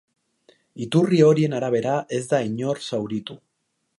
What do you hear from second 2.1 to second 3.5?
ez da inor zauritu.